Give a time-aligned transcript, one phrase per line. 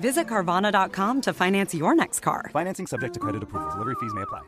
[0.00, 2.50] Visit Carvana.com to finance your next car.
[2.52, 3.70] Financing subject to credit approval.
[3.70, 4.42] Delivery fees may apply.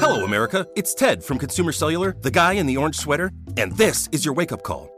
[0.00, 0.66] Hello, America.
[0.76, 4.34] It's Ted from Consumer Cellular, the guy in the orange sweater, and this is your
[4.34, 4.97] wake up call.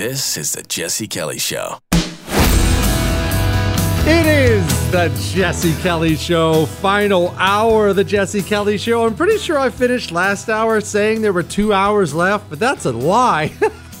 [0.00, 1.76] This is the Jesse Kelly Show.
[4.06, 9.04] It is the Jesse Kelly Show, final hour of the Jesse Kelly Show.
[9.04, 12.86] I'm pretty sure I finished last hour saying there were two hours left, but that's
[12.86, 13.52] a lie.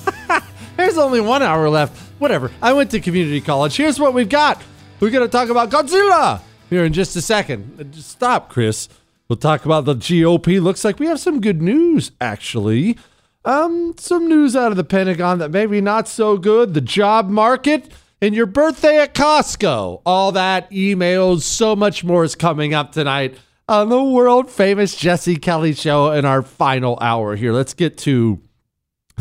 [0.78, 1.94] There's only one hour left.
[2.18, 2.50] Whatever.
[2.62, 3.76] I went to community college.
[3.76, 4.62] Here's what we've got.
[5.00, 6.40] We're going to talk about Godzilla
[6.70, 7.78] here in just a second.
[7.78, 8.88] Uh, stop, Chris.
[9.28, 10.62] We'll talk about the GOP.
[10.62, 12.96] Looks like we have some good news, actually.
[13.44, 16.74] Um, some news out of the Pentagon that maybe not so good.
[16.74, 17.90] The job market
[18.20, 20.02] and your birthday at Costco.
[20.04, 25.36] All that, emails, so much more is coming up tonight on the world famous Jesse
[25.36, 27.52] Kelly show in our final hour here.
[27.52, 28.40] Let's get to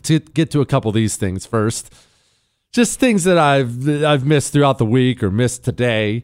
[0.03, 1.93] get, get to a couple of these things first.
[2.73, 6.23] Just things that I've that I've missed throughout the week or missed today.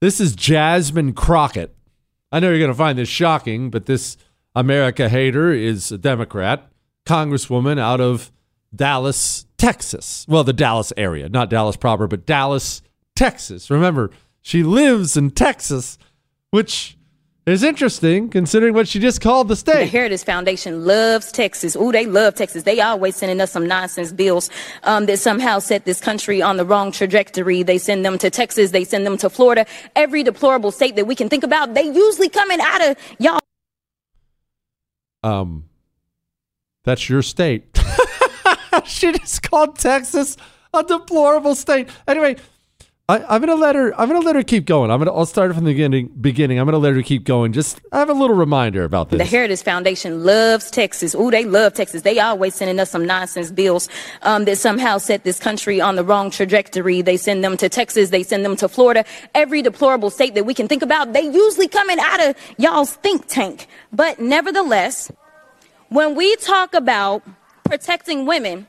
[0.00, 1.76] This is Jasmine Crockett.
[2.32, 4.16] I know you're going to find this shocking, but this
[4.54, 6.71] America hater is a Democrat,
[7.04, 8.30] congresswoman out of
[8.74, 10.24] Dallas, Texas.
[10.28, 12.82] Well, the Dallas area, not Dallas proper, but Dallas,
[13.14, 13.70] Texas.
[13.70, 15.98] Remember, she lives in Texas,
[16.50, 16.96] which
[17.44, 19.80] is interesting considering what she just called the state.
[19.80, 19.86] The.
[19.86, 21.74] Heritage Foundation loves Texas.
[21.76, 22.62] Ooh, they love Texas.
[22.62, 24.48] They always sending us some nonsense bills
[24.84, 27.62] um, that somehow set this country on the wrong trajectory.
[27.62, 28.70] They send them to Texas.
[28.70, 29.66] They send them to Florida.
[29.96, 33.40] Every deplorable state that we can think about, they usually coming out of y'all.
[35.24, 35.64] Um,
[36.84, 37.64] that's your state.
[38.84, 40.36] she just called Texas
[40.74, 41.88] a deplorable state.
[42.08, 42.36] Anyway,
[43.08, 43.92] I, I'm gonna let her.
[44.00, 44.90] I'm gonna let her keep going.
[44.90, 45.12] I'm gonna.
[45.12, 46.06] I'll start from the beginning.
[46.20, 46.58] Beginning.
[46.58, 47.52] I'm gonna let her keep going.
[47.52, 49.18] Just I have a little reminder about this.
[49.18, 49.24] The.
[49.24, 51.14] Heritage Foundation loves Texas.
[51.14, 52.02] Ooh, they love Texas.
[52.02, 53.88] They always sending us some nonsense bills
[54.22, 57.02] um, that somehow set this country on the wrong trajectory.
[57.02, 58.10] They send them to Texas.
[58.10, 59.04] They send them to Florida.
[59.34, 63.26] Every deplorable state that we can think about, they usually coming out of y'all's think
[63.26, 63.66] tank.
[63.92, 65.10] But nevertheless,
[65.92, 67.22] when we talk about
[67.64, 68.66] protecting women,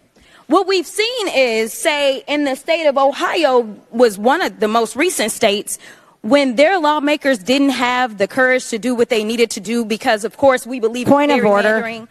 [0.48, 3.62] what we've seen is, say, in the state of Ohio
[3.92, 5.80] was one of the most recent states
[6.22, 10.24] when their lawmakers didn't have the courage to do what they needed to do because,
[10.24, 11.82] of course, we believe Point in of order.
[11.82, 12.08] gerrymandering.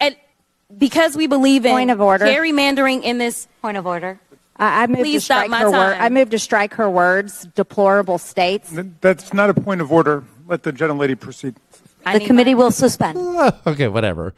[0.00, 0.16] And
[0.76, 2.24] because we believe in Point of order.
[2.24, 4.18] gerrymandering in this Point of order.
[4.56, 5.94] I, I moved Please to stop strike my her word.
[5.94, 6.02] time.
[6.02, 7.46] I moved to strike her words.
[7.54, 8.72] Deplorable states.
[9.00, 10.24] That's not a point of order.
[10.46, 11.54] Let the gentlelady proceed.
[12.04, 13.18] The committee will suspend.
[13.66, 14.34] okay, whatever.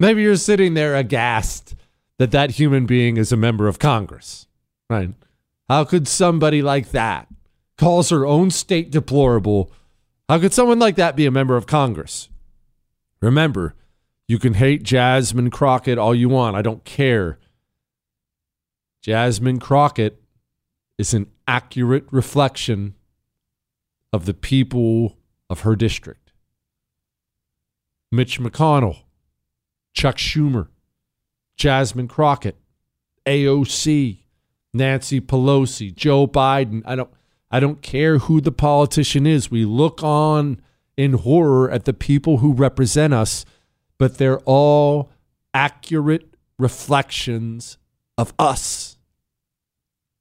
[0.00, 1.74] Maybe you're sitting there aghast
[2.18, 4.46] that that human being is a member of Congress,
[4.88, 5.10] right?
[5.68, 7.28] How could somebody like that
[7.76, 9.72] calls her own state deplorable?
[10.28, 12.28] How could someone like that be a member of Congress?
[13.20, 13.74] Remember,
[14.26, 16.56] you can hate Jasmine Crockett all you want.
[16.56, 17.38] I don't care.
[19.02, 20.22] Jasmine Crockett
[20.98, 22.94] is an accurate reflection
[24.12, 25.16] of the people
[25.48, 26.27] of her district.
[28.10, 29.02] Mitch McConnell,
[29.92, 30.68] Chuck Schumer,
[31.56, 32.56] Jasmine Crockett,
[33.26, 34.18] AOC,
[34.72, 36.82] Nancy Pelosi, Joe Biden.
[36.86, 37.10] I don't
[37.50, 39.50] I don't care who the politician is.
[39.50, 40.60] We look on
[40.96, 43.44] in horror at the people who represent us,
[43.98, 45.10] but they're all
[45.54, 47.78] accurate reflections
[48.18, 48.98] of us.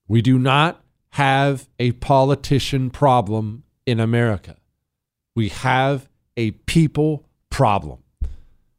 [0.08, 0.82] We do not
[1.12, 4.58] have a politician problem in America.
[5.36, 6.08] We have
[6.38, 7.27] a people
[7.58, 7.98] problem.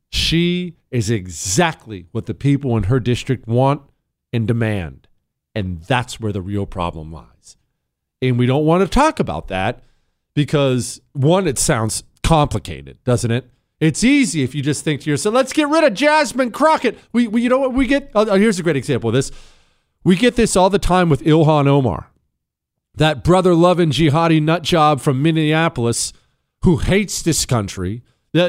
[0.08, 3.82] She is exactly what the people in her district want
[4.32, 5.08] and demand.
[5.52, 7.56] And that's where the real problem lies.
[8.22, 9.82] And we don't want to talk about that
[10.32, 13.50] because, one, it sounds complicated, doesn't it?
[13.80, 17.00] It's easy if you just think to yourself, let's get rid of Jasmine Crockett.
[17.12, 18.12] We, we you know what we get?
[18.14, 19.32] Oh, oh here's a great example of this.
[20.04, 22.12] We get this all the time with Ilhan Omar,
[22.94, 26.12] that brother loving jihadi nut job from Minneapolis
[26.62, 28.04] who hates this country.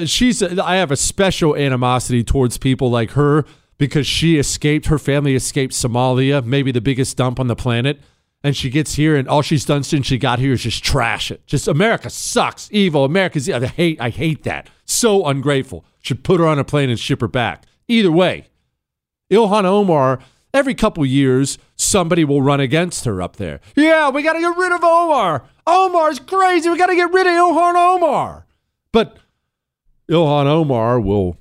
[0.06, 3.46] She's I have a special animosity towards people like her
[3.78, 8.02] because she escaped her family escaped Somalia, maybe the biggest dump on the planet,
[8.44, 11.32] and she gets here and all she's done since she got here is just trash
[11.32, 11.46] it.
[11.48, 13.06] Just America sucks, evil.
[13.06, 14.70] America's I hate I hate that.
[14.86, 15.86] So ungrateful.
[16.02, 17.66] Should put her on a plane and ship her back.
[17.88, 18.48] Either way,
[19.32, 20.20] Ilhan Omar
[20.54, 23.60] every couple years somebody will run against her up there.
[23.76, 25.44] Yeah, we got to get rid of Omar.
[25.68, 26.70] Omar's crazy.
[26.70, 28.46] We got to get rid of Ilhan Omar.
[28.92, 29.18] But
[30.10, 31.38] Ilhan Omar will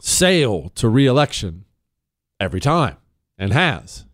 [0.00, 1.64] sail to reelection
[2.40, 2.96] every time
[3.38, 4.06] and has.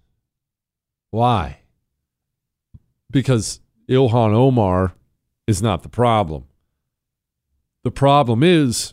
[1.10, 1.60] Why?
[3.10, 4.92] Because Ilhan Omar
[5.46, 6.44] is not the problem.
[7.82, 8.92] The problem is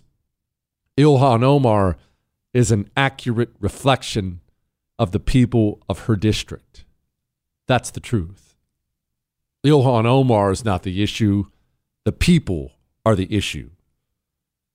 [0.97, 1.97] Ilhan Omar
[2.53, 4.39] is an accurate reflection
[4.97, 6.85] of the people of her district.
[7.67, 8.55] That's the truth.
[9.65, 11.45] Ilhan Omar is not the issue.
[12.05, 12.71] The people
[13.05, 13.71] are the issue.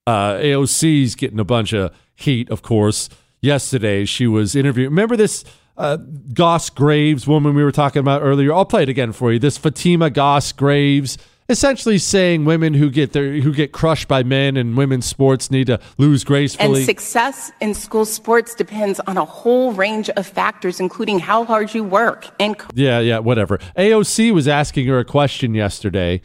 [0.06, 3.08] Uh, AOC's getting a bunch of heat, of course.
[3.40, 4.90] Yesterday, she was interviewing.
[4.90, 5.44] Remember this
[5.76, 5.96] uh,
[6.32, 8.52] Goss Graves woman we were talking about earlier?
[8.52, 9.38] I'll play it again for you.
[9.38, 11.18] This Fatima Goss Graves,
[11.48, 15.66] essentially saying women who get their who get crushed by men in women's sports need
[15.66, 16.78] to lose gracefully.
[16.78, 21.74] And success in school sports depends on a whole range of factors, including how hard
[21.74, 22.56] you work and.
[22.74, 23.58] Yeah, yeah, whatever.
[23.76, 26.22] AOC was asking her a question yesterday.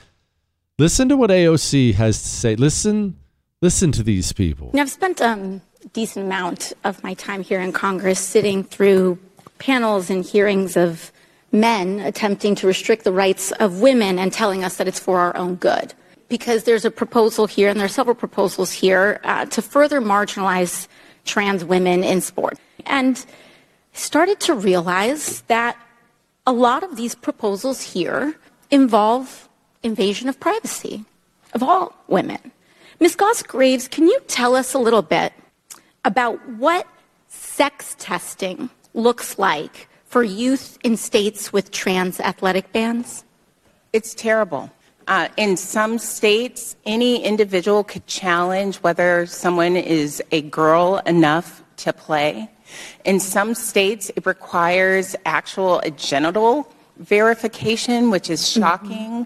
[0.77, 2.55] Listen to what AOC has to say.
[2.55, 3.17] Listen,
[3.61, 4.71] listen to these people.
[4.73, 9.19] I've spent um, a decent amount of my time here in Congress sitting through
[9.57, 11.11] panels and hearings of
[11.51, 15.35] men attempting to restrict the rights of women and telling us that it's for our
[15.35, 15.94] own good.
[16.29, 20.88] Because there's a proposal here, and there are several proposals here, uh, to further marginalize
[21.25, 22.57] trans women in sport.
[22.85, 23.25] And
[23.94, 25.75] started to realize that
[26.45, 28.35] a lot of these proposals here
[28.69, 29.50] involve
[29.81, 31.03] invasion of privacy
[31.53, 32.51] of all women.
[33.01, 33.15] Ms.
[33.15, 35.32] Goss Graves, can you tell us a little bit
[36.03, 36.86] about what
[37.29, 43.24] sex testing looks like for youth in states with trans athletic bans?
[43.94, 44.70] It's terrible.
[45.08, 51.94] Uh, in some states, any individual could challenge whether someone is a girl enough to
[51.94, 52.51] play.
[53.06, 59.25] In some states, it requires actual genital verification, which is shocking.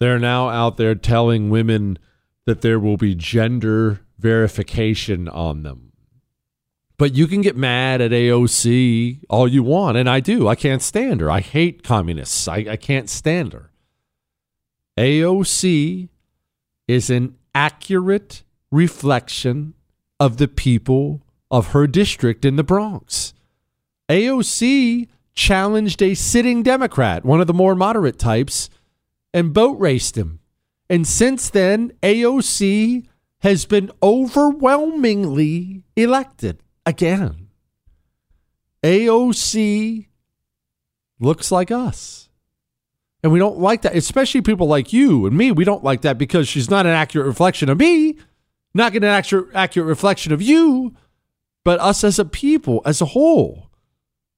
[0.00, 2.00] They're now out there telling women
[2.48, 5.92] that there will be gender verification on them.
[6.96, 10.48] But you can get mad at AOC all you want, and I do.
[10.48, 11.30] I can't stand her.
[11.30, 12.48] I hate communists.
[12.48, 13.70] I, I can't stand her.
[14.96, 16.08] AOC
[16.88, 19.74] is an accurate reflection
[20.18, 23.34] of the people of her district in the Bronx.
[24.08, 28.70] AOC challenged a sitting Democrat, one of the more moderate types,
[29.34, 30.40] and boat raced him.
[30.90, 33.06] And since then, AOC
[33.40, 37.48] has been overwhelmingly elected again.
[38.82, 40.06] AOC
[41.20, 42.28] looks like us.
[43.22, 45.50] And we don't like that, especially people like you and me.
[45.50, 48.16] We don't like that because she's not an accurate reflection of me,
[48.74, 50.94] not an accurate, accurate reflection of you,
[51.64, 53.70] but us as a people, as a whole.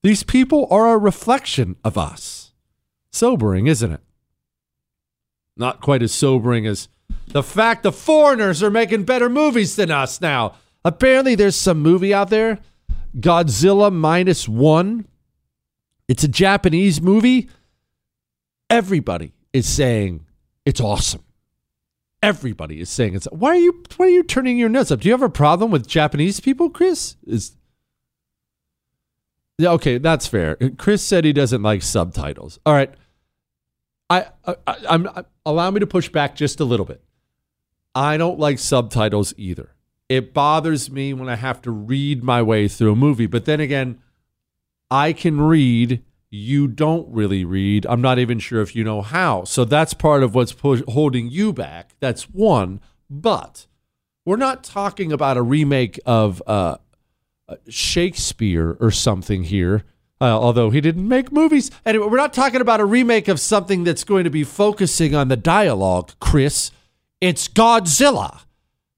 [0.02, 2.52] These people are a reflection of us.
[3.12, 4.00] Sobering, isn't it?
[5.61, 6.88] Not quite as sobering as
[7.29, 10.55] the fact the foreigners are making better movies than us now.
[10.87, 12.59] Apparently, there's some movie out there,
[13.19, 15.07] Godzilla Minus One.
[16.09, 17.50] It's a Japanese movie.
[18.71, 20.25] Everybody is saying
[20.64, 21.25] it's awesome.
[22.23, 23.26] Everybody is saying it's.
[23.26, 23.83] Why are you?
[23.99, 25.00] Why are you turning your nose up?
[25.00, 27.17] Do you have a problem with Japanese people, Chris?
[27.26, 27.52] Is
[29.59, 30.57] yeah, okay, that's fair.
[30.79, 32.59] Chris said he doesn't like subtitles.
[32.64, 32.95] All right,
[34.11, 34.57] I, I,
[34.88, 37.02] I'm, I, allow me to push back just a little bit.
[37.95, 39.75] I don't like subtitles either.
[40.09, 43.26] It bothers me when I have to read my way through a movie.
[43.26, 44.00] But then again,
[44.90, 46.02] I can read.
[46.30, 47.87] You don't really read.
[47.87, 49.45] I'm not even sure if you know how.
[49.45, 51.95] So that's part of what's push, holding you back.
[52.00, 52.80] That's one.
[53.09, 53.66] But
[54.25, 56.76] we're not talking about a remake of uh,
[57.69, 59.85] Shakespeare or something here.
[60.21, 61.71] Uh, although he didn't make movies.
[61.87, 65.29] Anyway, we're not talking about a remake of something that's going to be focusing on
[65.29, 66.71] the dialogue, Chris.
[67.21, 68.43] It's Godzilla.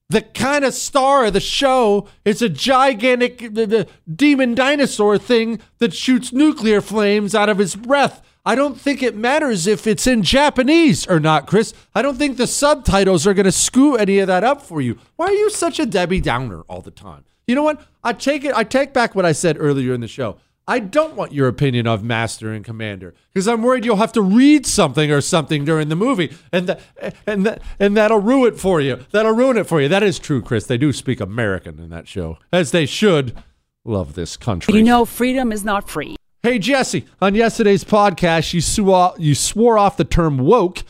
[0.08, 5.60] The kind of star of the show is a gigantic the, the demon dinosaur thing
[5.78, 8.20] that shoots nuclear flames out of his breath.
[8.44, 11.72] I don't think it matters if it's in Japanese or not, Chris.
[11.94, 14.98] I don't think the subtitles are going to screw any of that up for you.
[15.14, 17.24] Why are you such a Debbie Downer all the time?
[17.46, 17.80] You know what?
[18.02, 18.54] I take it.
[18.54, 20.38] I take back what I said earlier in the show.
[20.66, 24.22] I don't want your opinion of Master and Commander because I'm worried you'll have to
[24.22, 26.80] read something or something during the movie, and that
[27.26, 29.04] and that and that'll ruin it for you.
[29.10, 29.88] That'll ruin it for you.
[29.88, 30.66] That is true, Chris.
[30.66, 33.36] They do speak American in that show, as they should.
[33.84, 34.74] Love this country.
[34.74, 36.14] You know, freedom is not free.
[36.44, 37.06] Hey, Jesse.
[37.20, 40.84] On yesterday's podcast, you swore you swore off the term woke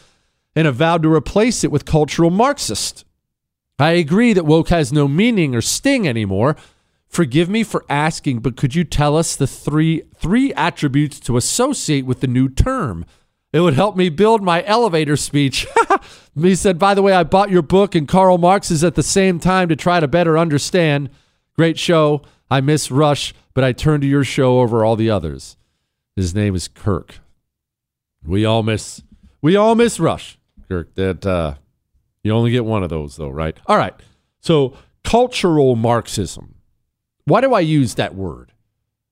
[0.54, 3.06] and avowed to replace it with cultural Marxist.
[3.78, 6.56] I agree that woke has no meaning or sting anymore
[7.12, 12.06] Forgive me for asking, but could you tell us the three three attributes to associate
[12.06, 13.04] with the new term?
[13.52, 15.66] It would help me build my elevator speech.
[16.40, 19.38] he said, by the way, I bought your book and Karl Marx's at the same
[19.38, 21.10] time to try to better understand.
[21.54, 22.22] Great show.
[22.50, 25.58] I miss Rush, but I turn to your show over all the others.
[26.16, 27.18] His name is Kirk.
[28.24, 29.02] We all miss
[29.42, 30.94] we all miss Rush, Kirk.
[30.94, 31.56] That uh,
[32.22, 33.58] you only get one of those though, right?
[33.66, 33.94] All right.
[34.40, 36.54] So cultural Marxism.
[37.24, 38.52] Why do I use that word?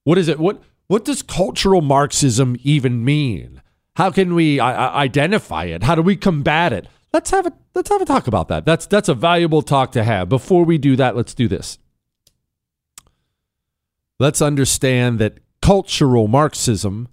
[0.05, 0.38] What is it?
[0.38, 3.62] What what does cultural Marxism even mean?
[3.95, 5.83] How can we uh, identify it?
[5.83, 6.88] How do we combat it?
[7.12, 8.64] Let's have a let's have a talk about that.
[8.64, 10.29] That's that's a valuable talk to have.
[10.29, 11.79] Before we do that, let's do this.
[14.19, 17.09] Let's understand that cultural Marxism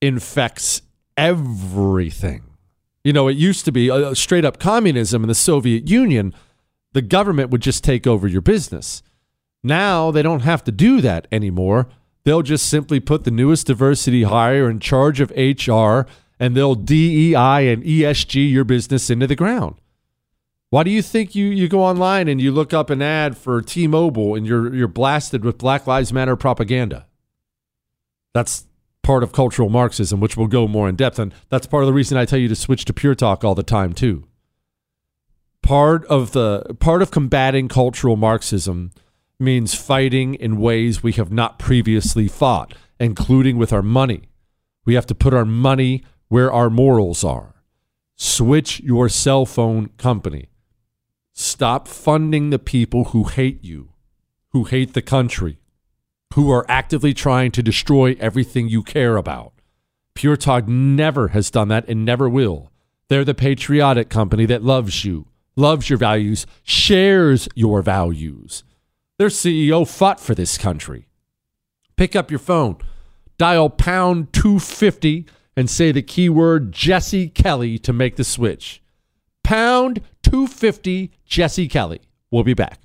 [0.00, 0.82] infects
[1.16, 2.44] everything.
[3.02, 6.34] You know, it used to be uh, straight up communism in the Soviet Union.
[6.92, 9.02] The government would just take over your business.
[9.64, 11.88] Now they don't have to do that anymore.
[12.24, 16.06] They'll just simply put the newest diversity hire in charge of HR
[16.38, 19.76] and they'll DEI and ESG your business into the ground.
[20.68, 23.62] Why do you think you, you go online and you look up an ad for
[23.62, 27.06] T-Mobile and you're you're blasted with Black Lives Matter propaganda?
[28.34, 28.66] That's
[29.02, 31.32] part of cultural Marxism, which we'll go more in depth on.
[31.48, 33.62] That's part of the reason I tell you to switch to Pure Talk all the
[33.62, 34.24] time too.
[35.62, 38.90] Part of the part of combating cultural Marxism
[39.38, 44.22] means fighting in ways we have not previously fought, including with our money.
[44.84, 47.54] We have to put our money where our morals are.
[48.16, 50.48] Switch your cell phone company.
[51.32, 53.90] Stop funding the people who hate you,
[54.50, 55.58] who hate the country,
[56.34, 59.52] who are actively trying to destroy everything you care about.
[60.14, 62.70] Pure Talk never has done that and never will.
[63.08, 65.26] They're the patriotic company that loves you,
[65.56, 68.62] loves your values, shares your values.
[69.16, 71.06] Their CEO fought for this country.
[71.96, 72.78] Pick up your phone,
[73.38, 78.82] dial pound 250, and say the keyword Jesse Kelly to make the switch.
[79.44, 82.00] Pound 250 Jesse Kelly.
[82.32, 82.80] We'll be back.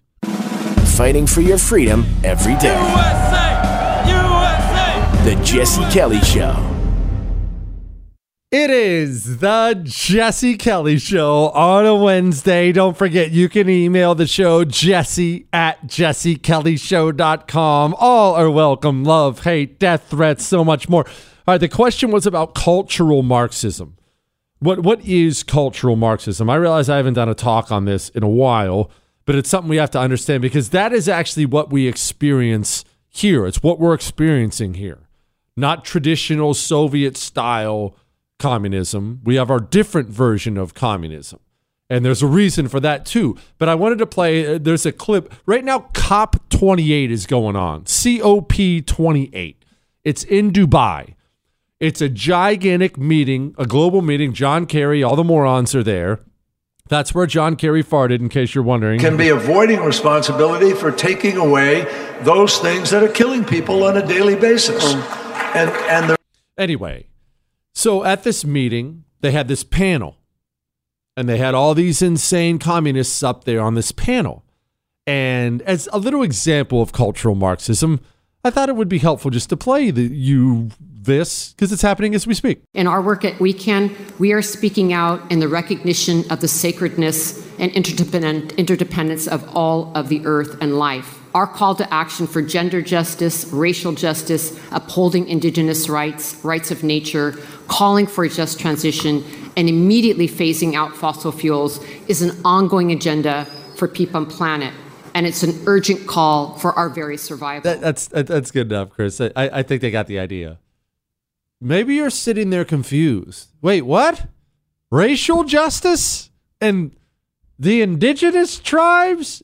[0.96, 2.78] Fighting for your freedom every day.
[2.78, 4.04] USA!
[4.06, 5.24] USA!
[5.24, 6.79] The Jesse Kelly Show.
[8.52, 12.72] It is the Jesse Kelly Show on a Wednesday.
[12.72, 17.96] Don't forget, you can email the show jesse at jessekellyshow.com.
[18.00, 19.04] All are welcome.
[19.04, 21.06] Love, hate, death threats, so much more.
[21.06, 23.98] All right, the question was about cultural Marxism.
[24.58, 26.50] What What is cultural Marxism?
[26.50, 28.90] I realize I haven't done a talk on this in a while,
[29.26, 33.46] but it's something we have to understand because that is actually what we experience here.
[33.46, 35.08] It's what we're experiencing here,
[35.56, 37.96] not traditional Soviet style
[38.40, 39.22] communism.
[39.24, 41.40] We have our different version of communism.
[41.90, 43.38] And there's a reason for that too.
[43.58, 45.34] But I wanted to play, uh, there's a clip.
[45.46, 47.84] Right now, COP28 is going on.
[47.84, 49.56] COP28.
[50.04, 51.16] It's in Dubai.
[51.80, 54.34] It's a gigantic meeting, a global meeting.
[54.34, 56.20] John Kerry, all the morons are there.
[56.90, 59.00] That's where John Kerry farted, in case you're wondering.
[59.00, 61.86] Can be avoiding responsibility for taking away
[62.22, 64.84] those things that are killing people on a daily basis.
[65.56, 66.18] And and the
[66.58, 67.08] Anyway,
[67.80, 70.18] so at this meeting, they had this panel,
[71.16, 74.44] and they had all these insane communists up there on this panel.
[75.08, 78.02] And as a little example of cultural Marxism,
[78.44, 82.14] I thought it would be helpful just to play the, you this because it's happening
[82.16, 82.62] as we speak.
[82.74, 87.46] In our work at WECAN, we are speaking out in the recognition of the sacredness
[87.60, 91.20] and interdependent, interdependence of all of the earth and life.
[91.34, 97.36] Our call to action for gender justice, racial justice, upholding indigenous rights, rights of nature,
[97.70, 99.24] calling for a just transition,
[99.56, 103.46] and immediately phasing out fossil fuels is an ongoing agenda
[103.76, 104.74] for people on planet.
[105.16, 107.64] And it's an urgent call for our very survival.
[107.64, 109.20] That, that's that, that's good enough, Chris.
[109.20, 110.60] I, I think they got the idea.
[111.60, 113.50] Maybe you're sitting there confused.
[113.62, 114.28] Wait, what?
[114.92, 116.30] Racial justice
[116.62, 116.96] and
[117.58, 119.44] the indigenous tribes?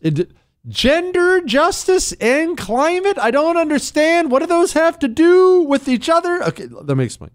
[0.68, 3.18] Gender justice and climate?
[3.20, 4.32] I don't understand.
[4.32, 6.42] What do those have to do with each other?
[6.44, 7.32] Okay, let me explain.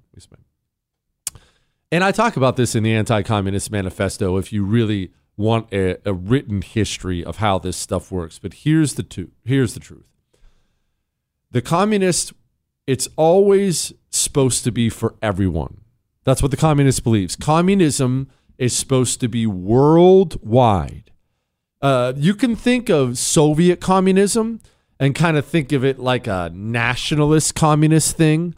[1.92, 5.96] And I talk about this in the Anti Communist Manifesto if you really want a,
[6.08, 8.38] a, written history of how this stuff works.
[8.38, 10.06] But here's the here's the truth.
[11.50, 12.32] The communists,
[12.86, 15.80] it's always supposed to be for everyone.
[16.24, 17.34] That's what the communist believes.
[17.34, 18.28] Communism
[18.58, 21.10] is supposed to be worldwide.
[21.82, 24.60] Uh, you can think of Soviet communism
[25.00, 28.54] and kind of think of it like a nationalist communist thing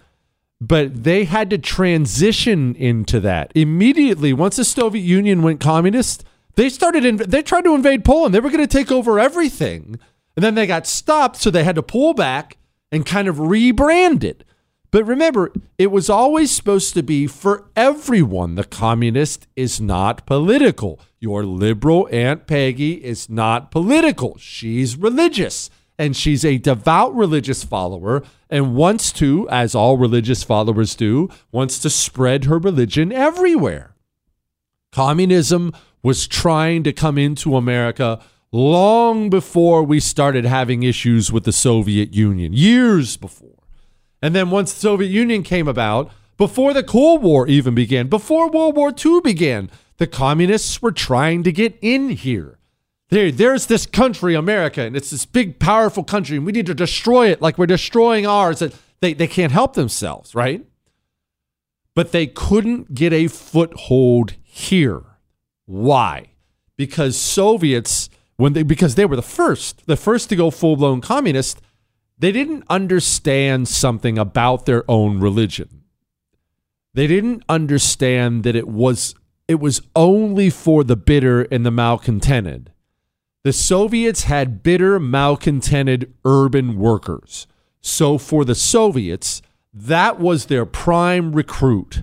[0.68, 3.50] but they had to transition into that.
[3.56, 8.32] Immediately once the soviet union went communist they started in, they tried to invade poland.
[8.34, 9.98] They were going to take over everything.
[10.36, 12.58] And then they got stopped so they had to pull back
[12.92, 14.44] and kind of rebrand it.
[14.92, 18.54] But remember it was always supposed to be for everyone.
[18.54, 21.00] The communist is not political.
[21.18, 24.36] Your liberal aunt peggy is not political.
[24.38, 25.70] She's religious
[26.02, 31.78] and she's a devout religious follower and wants to, as all religious followers do, wants
[31.78, 33.94] to spread her religion everywhere.
[34.90, 41.52] Communism was trying to come into America long before we started having issues with the
[41.52, 43.62] Soviet Union, years before.
[44.20, 48.50] And then once the Soviet Union came about, before the Cold War even began, before
[48.50, 52.58] World War II began, the communists were trying to get in here.
[53.12, 56.74] There, there's this country, America, and it's this big, powerful country, and we need to
[56.74, 58.62] destroy it like we're destroying ours.
[58.62, 60.64] And they, they can't help themselves, right?
[61.94, 65.02] But they couldn't get a foothold here.
[65.66, 66.30] Why?
[66.78, 71.02] Because Soviets, when they because they were the first, the first to go full blown
[71.02, 71.60] communist,
[72.18, 75.82] they didn't understand something about their own religion.
[76.94, 79.14] They didn't understand that it was
[79.48, 82.71] it was only for the bitter and the malcontented
[83.44, 87.46] the Soviets had bitter, malcontented urban workers.
[87.80, 89.42] So for the Soviets,
[89.74, 92.02] that was their prime recruit.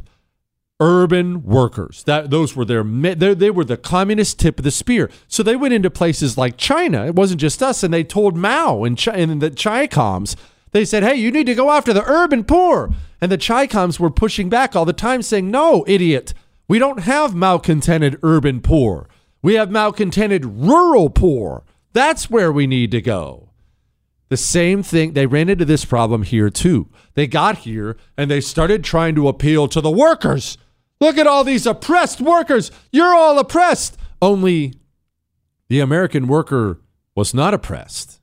[0.82, 2.04] Urban workers.
[2.04, 5.10] That those were their they, were the communist tip of the spear.
[5.28, 7.06] So they went into places like China.
[7.06, 10.36] It wasn't just us, and they told Mao and, Ch- and the.
[10.72, 14.10] They said, "Hey, you need to go after the urban poor." And the Chicoms were
[14.10, 16.34] pushing back all the time, saying, "No, idiot,
[16.70, 19.09] we don't have malcontented urban poor.
[19.42, 21.64] We have malcontented rural poor.
[21.94, 23.50] That's where we need to go.
[24.30, 26.88] The same thing, they ran into this problem here too.
[27.16, 30.58] They got here and they started trying to appeal to the workers.
[31.02, 32.72] Look at all these oppressed workers.
[32.92, 33.98] You're all oppressed.
[34.22, 34.74] Only
[35.68, 36.82] the American worker
[37.16, 38.20] was not oppressed.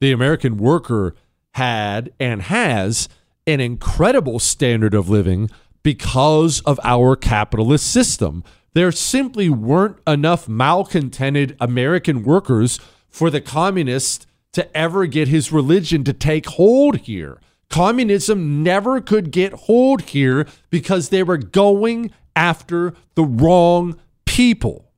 [0.00, 1.14] The American worker
[1.54, 3.08] had and has
[3.46, 5.50] an incredible standard of living
[5.82, 12.78] because of our capitalist system there simply weren't enough malcontented American workers
[13.08, 17.40] for the communist to ever get his religion to take hold here.
[17.68, 24.90] Communism never could get hold here because they were going after the wrong people.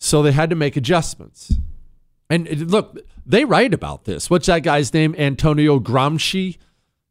[0.00, 1.54] So they had to make adjustments.
[2.30, 4.28] And look, they write about this.
[4.28, 5.14] What's that guy's name?
[5.18, 6.58] Antonio Gramsci.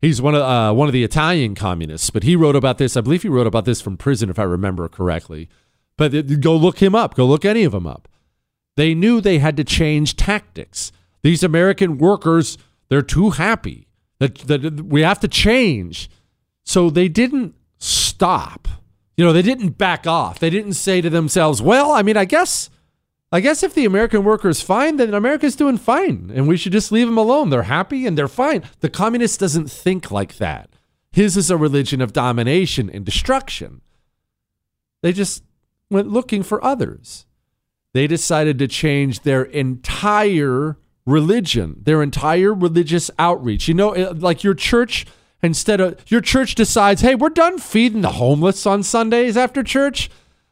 [0.01, 2.95] He's one of uh, one of the Italian communists, but he wrote about this.
[2.95, 5.49] I believe he wrote about this from prison, if I remember correctly.
[5.97, 7.15] But go look him up.
[7.15, 8.07] Go look any of them up.
[8.75, 10.91] They knew they had to change tactics.
[11.23, 13.87] These American workers, they're too happy.
[14.19, 16.09] That, that we have to change.
[16.63, 18.67] So they didn't stop.
[19.15, 20.37] You know, they didn't back off.
[20.37, 22.69] They didn't say to themselves, "Well, I mean, I guess
[23.31, 26.71] I guess if the American worker is fine, then America's doing fine, and we should
[26.71, 27.49] just leave them alone.
[27.49, 28.63] They're happy and they're fine.
[28.79, 30.69] The communist doesn't think like that.
[31.11, 33.81] His is a religion of domination and destruction.
[35.01, 35.43] They just
[35.89, 37.25] went looking for others.
[37.93, 43.67] They decided to change their entire religion, their entire religious outreach.
[43.67, 45.05] You know, like your church,
[45.41, 50.09] instead of your church decides, hey, we're done feeding the homeless on Sundays after church.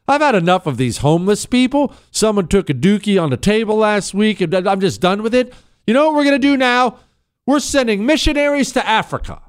[0.08, 1.92] I've had enough of these homeless people.
[2.10, 5.52] Someone took a dookie on the table last week, and I'm just done with it.
[5.86, 6.98] You know what we're going to do now?
[7.46, 9.42] We're sending missionaries to Africa.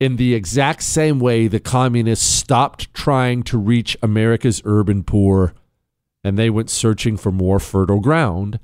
[0.00, 5.54] In the exact same way, the communists stopped trying to reach America's urban poor
[6.24, 8.60] and they went searching for more fertile ground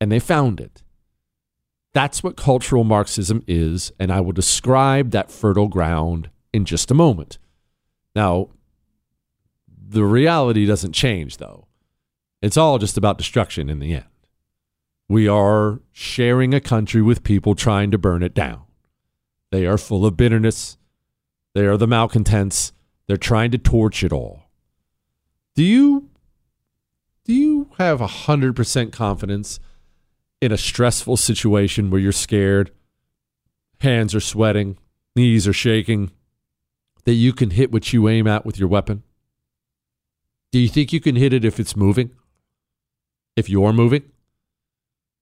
[0.00, 0.82] and they found it.
[1.94, 6.94] That's what cultural Marxism is, and I will describe that fertile ground in just a
[6.94, 7.38] moment.
[8.14, 8.50] Now,
[9.88, 11.66] the reality doesn't change, though.
[12.42, 14.04] It's all just about destruction in the end.
[15.08, 18.62] We are sharing a country with people trying to burn it down.
[19.52, 20.76] They are full of bitterness.
[21.54, 22.72] They are the malcontents.
[23.06, 24.42] They're trying to torch it all.
[25.54, 26.10] Do you
[27.24, 29.58] do you have 100% confidence
[30.40, 32.70] in a stressful situation where you're scared,
[33.80, 34.78] hands are sweating,
[35.16, 36.12] knees are shaking,
[37.04, 39.02] that you can hit what you aim at with your weapon?
[40.56, 42.12] Do you think you can hit it if it's moving?
[43.36, 44.04] If you're moving?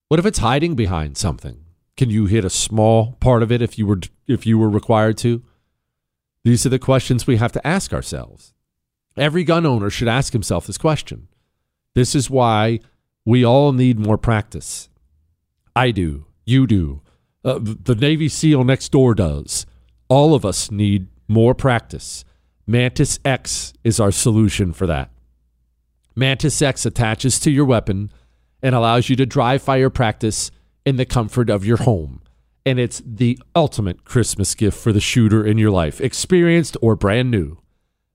[0.07, 1.65] What if it's hiding behind something?
[1.97, 5.19] Can you hit a small part of it if you were if you were required
[5.19, 5.43] to?
[6.45, 8.55] These are the questions we have to ask ourselves.
[9.17, 11.27] Every gun owner should ask himself this question.
[11.97, 12.79] This is why
[13.25, 14.89] we all need more practice.
[15.75, 16.27] I do.
[16.45, 17.03] You do.
[17.45, 19.67] Uh, the Navy SEAL next door does.
[20.09, 22.25] All of us need more practice.
[22.69, 25.11] Mantis X is our solution for that.
[26.17, 28.11] Mantis X attaches to your weapon
[28.63, 30.51] and allows you to dry fire practice
[30.85, 32.21] in the comfort of your home.
[32.65, 37.31] And it's the ultimate Christmas gift for the shooter in your life, experienced or brand
[37.31, 37.59] new.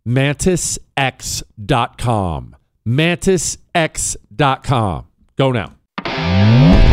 [0.08, 2.56] MantisX.com.
[2.88, 5.06] MantisX.com.
[5.36, 5.76] Go now.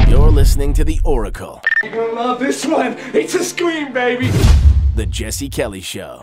[0.09, 1.63] You're listening to The Oracle.
[1.83, 2.97] You're gonna love this one.
[3.15, 4.31] It's a scream, baby.
[4.95, 6.23] The Jesse Kelly Show.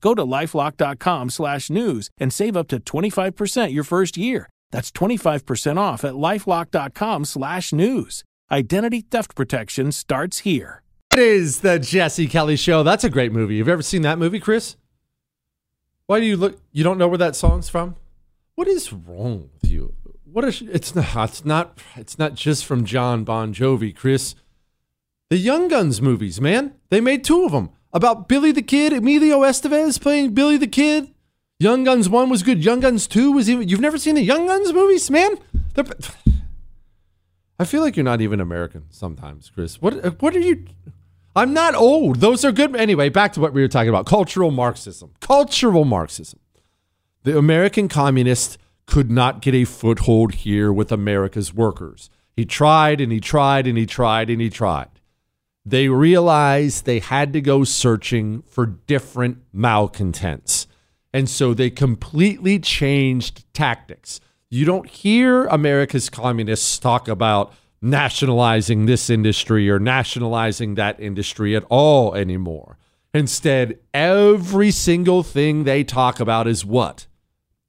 [0.00, 4.48] Go to lifelock.com/news and save up to 25% your first year.
[4.70, 8.24] That's 25% off at lifelock.com/news.
[8.52, 10.82] Identity theft protection starts here.
[11.12, 12.82] It is the Jesse Kelly Show.
[12.82, 13.58] That's a great movie.
[13.58, 14.76] Have you ever seen that movie, Chris?
[16.06, 16.60] Why do you look?
[16.72, 17.96] You don't know where that song's from?
[18.54, 19.94] What is wrong with you?
[20.24, 20.62] What is?
[20.62, 21.30] It's not.
[21.30, 21.78] It's not.
[21.96, 24.34] It's not just from John Bon Jovi, Chris.
[25.30, 26.74] The Young Guns movies, man.
[26.88, 31.12] They made two of them about Billy the Kid, Emilio Estevez playing Billy the Kid.
[31.58, 32.64] Young Guns one was good.
[32.64, 33.68] Young Guns two was even.
[33.68, 35.36] You've never seen the Young Guns movies, man?
[35.74, 35.84] They're,
[37.58, 39.82] I feel like you're not even American sometimes, Chris.
[39.82, 40.04] What?
[40.04, 40.64] Uh, what are you?
[41.36, 42.16] I'm not old.
[42.16, 42.74] Those are good.
[42.74, 45.12] Anyway, back to what we were talking about cultural Marxism.
[45.20, 46.40] Cultural Marxism.
[47.22, 52.10] The American communist could not get a foothold here with America's workers.
[52.34, 54.88] He tried and he tried and he tried and he tried.
[55.64, 60.66] They realized they had to go searching for different malcontents.
[61.12, 64.20] And so they completely changed tactics.
[64.48, 71.64] You don't hear America's communists talk about nationalizing this industry or nationalizing that industry at
[71.68, 72.78] all anymore.
[73.12, 77.06] Instead, every single thing they talk about is what?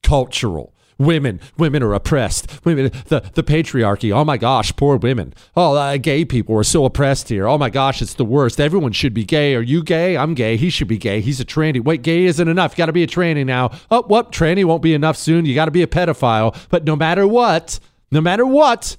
[0.04, 0.74] Cultural.
[1.06, 2.64] Women, women are oppressed.
[2.66, 4.12] Women, the, the patriarchy.
[4.14, 5.34] Oh my gosh, poor women.
[5.56, 7.48] Oh, uh, gay people are so oppressed here.
[7.48, 8.60] Oh my gosh, it's the worst.
[8.60, 9.56] Everyone should be gay.
[9.56, 10.18] Are you gay?
[10.18, 10.58] I'm gay.
[10.58, 11.22] He should be gay.
[11.22, 11.84] He's a tranny.
[11.84, 12.74] Wait, gay isn't enough.
[12.74, 13.72] You got to be a tranny now.
[13.90, 14.32] Oh, what?
[14.32, 15.46] Tranny won't be enough soon.
[15.46, 16.56] You got to be a pedophile.
[16.70, 17.80] But no matter what,
[18.12, 18.96] no matter what,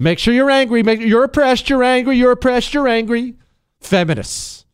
[0.00, 0.82] Make sure you're angry.
[0.82, 1.68] Make you're oppressed.
[1.68, 2.16] You're angry.
[2.16, 2.72] You're oppressed.
[2.72, 3.34] You're angry.
[3.80, 4.64] Feminists,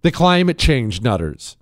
[0.00, 1.58] the climate change nutters,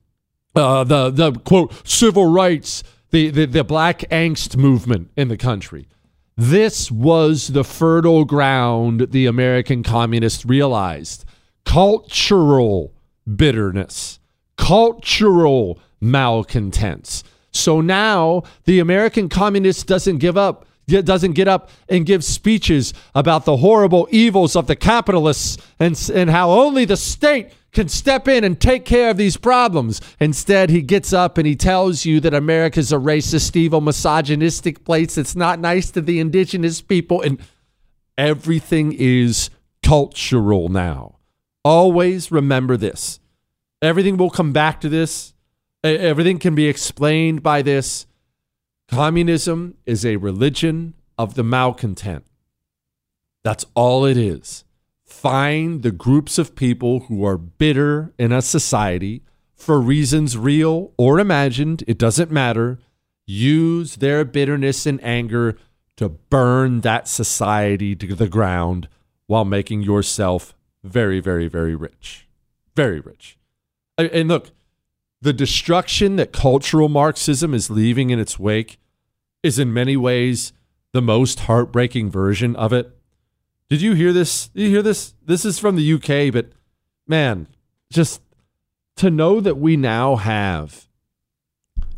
[0.54, 5.88] uh, the the quote civil rights, the, the the black angst movement in the country.
[6.36, 11.24] This was the fertile ground the American communists realized.
[11.64, 12.94] Cultural
[13.36, 14.18] bitterness,
[14.56, 17.24] cultural malcontents.
[17.52, 23.44] So now the American communist doesn't give up doesn't get up and give speeches about
[23.44, 28.44] the horrible evils of the capitalists and, and how only the state can step in
[28.44, 30.00] and take care of these problems.
[30.18, 35.14] Instead, he gets up and he tells you that America's a racist, evil, misogynistic place
[35.14, 37.20] that's not nice to the indigenous people.
[37.22, 37.40] And
[38.18, 39.50] everything is
[39.82, 41.16] cultural now.
[41.64, 43.20] Always remember this.
[43.82, 45.34] Everything will come back to this.
[45.82, 48.06] Everything can be explained by this.
[48.88, 52.24] Communism is a religion of the malcontent.
[53.42, 54.64] That's all it is.
[55.10, 59.22] Find the groups of people who are bitter in a society
[59.54, 62.78] for reasons real or imagined, it doesn't matter.
[63.26, 65.58] Use their bitterness and anger
[65.96, 68.88] to burn that society to the ground
[69.26, 72.26] while making yourself very, very, very rich.
[72.74, 73.36] Very rich.
[73.98, 74.52] And look,
[75.20, 78.78] the destruction that cultural Marxism is leaving in its wake
[79.42, 80.54] is in many ways
[80.92, 82.96] the most heartbreaking version of it.
[83.70, 84.48] Did you hear this?
[84.48, 85.14] Did you hear this?
[85.24, 86.50] This is from the UK, but
[87.06, 87.46] man,
[87.90, 88.20] just
[88.96, 90.88] to know that we now have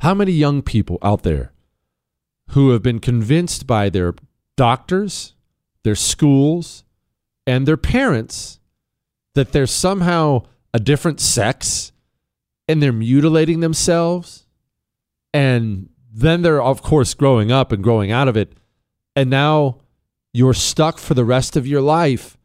[0.00, 1.52] how many young people out there
[2.50, 4.14] who have been convinced by their
[4.56, 5.35] doctors,
[5.82, 6.85] their schools,
[7.46, 8.61] and their parents
[9.35, 10.42] that they're somehow
[10.74, 11.92] a different sex
[12.68, 14.46] and they're mutilating themselves
[15.32, 18.52] and then they're of course growing up and growing out of it
[19.16, 19.78] and now
[20.32, 22.38] you're stuck for the rest of your life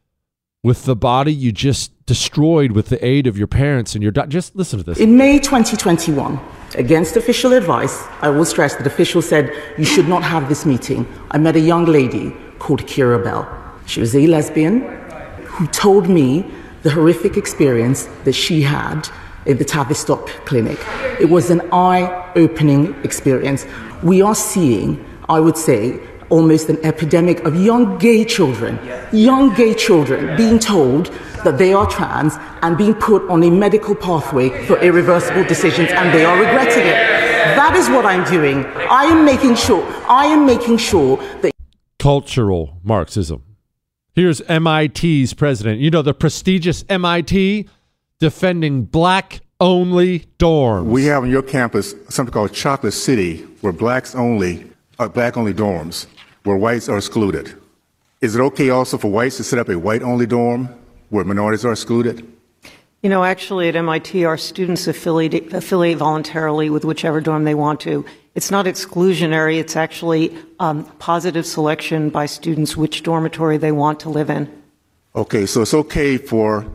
[0.63, 4.25] with the body you just destroyed with the aid of your parents and your do-
[4.27, 4.97] just listen to this.
[4.97, 6.39] In May 2021,
[6.75, 11.07] against official advice, I will stress that officials said you should not have this meeting.
[11.31, 13.47] I met a young lady called Keira Bell.
[13.85, 14.81] She was a lesbian
[15.45, 16.45] who told me
[16.83, 19.07] the horrific experience that she had
[19.45, 20.77] in the Tavistock clinic.
[21.21, 23.65] It was an eye opening experience.
[24.03, 28.79] We are seeing, I would say, almost an epidemic of young gay children,
[29.11, 31.07] young gay children being told
[31.43, 36.13] that they are trans and being put on a medical pathway for irreversible decisions and
[36.13, 36.95] they are regretting it.
[37.55, 38.65] That is what I'm doing.
[38.65, 41.51] I am making sure, I am making sure that
[41.99, 43.43] cultural Marxism.
[44.13, 45.79] Here's MIT's president.
[45.79, 47.67] You know, the prestigious MIT
[48.19, 50.85] defending black only dorms.
[50.85, 54.65] We have on your campus something called Chocolate City, where blacks only,
[54.99, 56.07] uh, black only dorms,
[56.47, 57.53] where whites are excluded.
[58.21, 60.69] Is it okay also for whites to set up a white only dorm
[61.09, 62.25] where minorities are excluded?
[63.03, 67.79] You know, actually, at MIT, our students affiliate, affiliate voluntarily with whichever dorm they want
[67.81, 68.05] to.
[68.33, 74.09] It's not exclusionary, it's actually um, positive selection by students which dormitory they want to
[74.09, 74.49] live in.
[75.15, 76.65] Okay, so it's okay for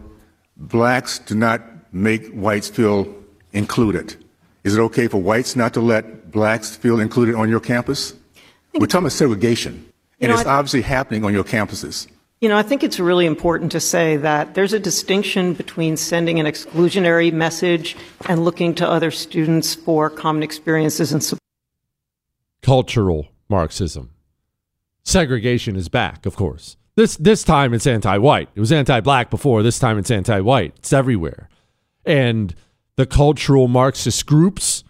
[0.57, 1.61] blacks to not
[1.93, 3.13] make whites feel
[3.53, 4.17] included.
[4.65, 8.15] Is it okay for whites not to let blacks feel included on your campus?
[8.75, 12.09] We're talking about segregation, and know, it's obviously happening on your campuses.
[12.41, 16.41] You know, I think it's really important to say that there's a distinction between sending
[16.41, 17.97] an exclusionary message
[18.29, 21.39] and looking to other students for common experiences and support.
[22.63, 24.11] Cultural Marxism.
[25.05, 26.77] Segregation is back, of course.
[26.95, 28.49] This this time it's anti-white.
[28.55, 29.63] It was anti-black before.
[29.63, 30.75] This time it's anti-white.
[30.79, 31.49] It's everywhere.
[32.05, 32.55] And
[32.97, 34.85] the cultural Marxist groups,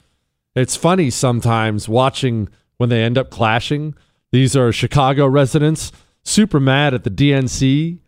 [0.55, 3.95] it's funny sometimes watching when they end up clashing.
[4.31, 5.93] These are Chicago residents
[6.25, 7.99] super mad at the DNC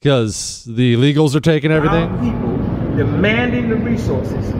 [0.00, 2.04] because the illegals are taking everything.
[2.04, 2.56] Our people
[2.96, 4.52] demanding the resources,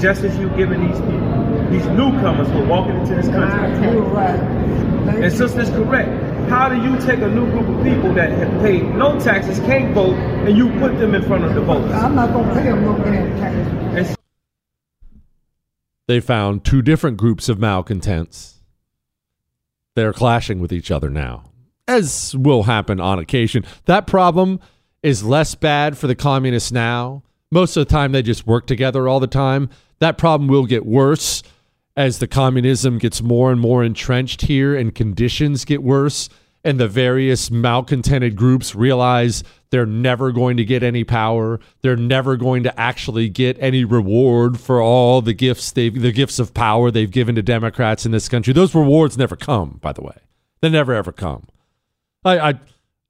[0.00, 3.88] just as you've given these people, these newcomers who are walking into this country.
[5.22, 6.10] And since this correct,
[6.48, 9.94] how do you take a new group of people that have paid no taxes, can't
[9.94, 11.92] vote, and you put them in front of the voters?
[11.92, 14.16] I'm not going to pay them no damn taxes.
[16.06, 18.53] They found two different groups of malcontents.
[19.96, 21.44] They're clashing with each other now
[21.86, 23.64] as will happen on occasion.
[23.84, 24.60] That problem
[25.02, 27.22] is less bad for the communists now.
[27.50, 29.68] Most of the time, they just work together all the time.
[30.00, 31.42] That problem will get worse
[31.96, 36.28] as the communism gets more and more entrenched here and conditions get worse
[36.64, 41.60] and the various malcontented groups realize they're never going to get any power.
[41.82, 46.38] They're never going to actually get any reward for all the gifts they've the gifts
[46.38, 48.52] of power they've given to Democrats in this country.
[48.52, 50.16] Those rewards never come, by the way.
[50.60, 51.46] They never ever come.
[52.24, 52.54] I, I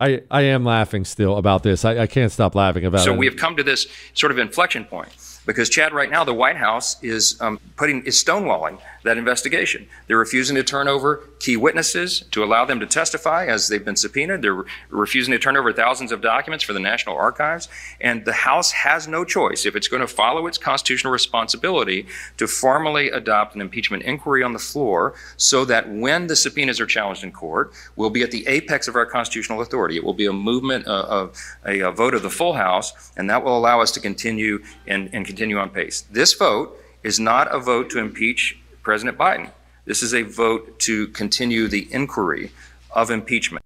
[0.01, 1.85] I, I am laughing still about this.
[1.85, 3.15] I, I can't stop laughing about so it.
[3.15, 5.11] So we have come to this sort of inflection point
[5.47, 9.87] because Chad, right now, the White House is um, putting is stonewalling that investigation.
[10.07, 13.97] They're refusing to turn over key witnesses to allow them to testify as they've been
[13.97, 14.43] subpoenaed.
[14.43, 17.69] They're re- refusing to turn over thousands of documents for the National Archives.
[18.01, 22.07] And the House has no choice, if it's going to follow its constitutional responsibility,
[22.39, 26.87] to formally adopt an impeachment inquiry on the floor so that when the subpoenas are
[26.87, 29.97] challenged in court, we'll be at the apex of our constitutional authority.
[29.97, 33.45] It will be a movement of a, a, vote of the full House, and that
[33.45, 36.03] will allow us to continue and, and continue on pace.
[36.11, 39.51] This vote is not a vote to impeach President Biden.
[39.87, 42.53] This is a vote to continue the inquiry
[42.93, 43.65] of impeachment.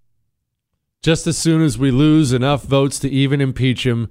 [1.02, 4.08] Just as soon as we lose enough votes to even impeach him,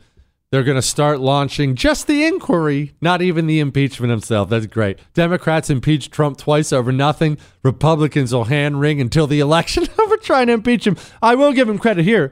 [0.49, 4.49] they're going to start launching just the inquiry, not even the impeachment himself.
[4.49, 4.99] That's great.
[5.13, 7.37] Democrats impeached Trump twice over nothing.
[7.63, 10.95] Republicans will hand wring until the election over trying to impeach him.
[11.21, 12.31] I will give him credit here.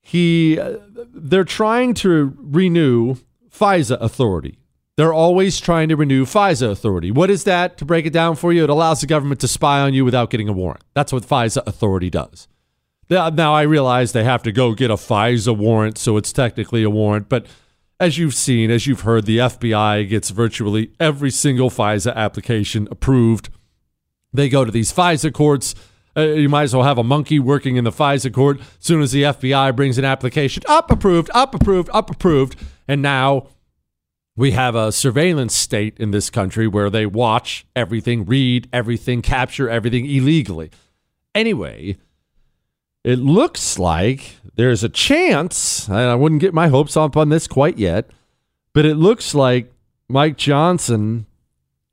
[0.00, 0.76] He, uh,
[1.12, 3.16] they're trying to renew
[3.50, 4.58] FISA authority.
[4.98, 7.12] They're always trying to renew FISA authority.
[7.12, 7.78] What is that?
[7.78, 10.28] To break it down for you, it allows the government to spy on you without
[10.28, 10.82] getting a warrant.
[10.92, 12.48] That's what FISA authority does.
[13.08, 16.90] Now, I realize they have to go get a FISA warrant, so it's technically a
[16.90, 17.28] warrant.
[17.28, 17.46] But
[18.00, 23.50] as you've seen, as you've heard, the FBI gets virtually every single FISA application approved.
[24.32, 25.76] They go to these FISA courts.
[26.16, 28.58] Uh, you might as well have a monkey working in the FISA court.
[28.58, 32.56] As soon as the FBI brings an application, up approved, up approved, up approved.
[32.88, 33.46] And now
[34.38, 39.68] we have a surveillance state in this country where they watch everything, read everything, capture
[39.68, 40.70] everything illegally.
[41.34, 41.96] Anyway,
[43.02, 47.48] it looks like there's a chance, and I wouldn't get my hopes up on this
[47.48, 48.12] quite yet,
[48.72, 49.72] but it looks like
[50.08, 51.26] Mike Johnson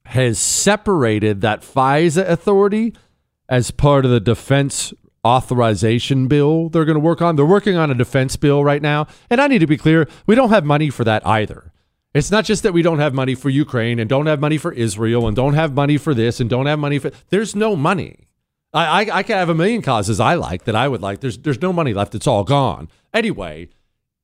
[0.06, 2.94] has separated that FISA authority
[3.50, 4.94] as part of the Defense
[5.26, 7.38] authorization bill they're going to work on.
[7.38, 9.08] They're working on a defense bill right now.
[9.32, 11.65] And I need to be clear, we don't have money for that either.
[12.16, 14.72] It's not just that we don't have money for Ukraine and don't have money for
[14.72, 17.12] Israel and don't have money for this and don't have money for.
[17.28, 18.30] There's no money.
[18.74, 21.20] I, I, I can have a million causes I like that I would like.
[21.20, 22.16] There's there's no money left.
[22.16, 22.88] It's all gone.
[23.14, 23.68] Anyway,